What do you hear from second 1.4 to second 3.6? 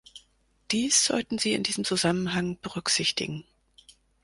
in diesem Zusammenhang berücksichtigen.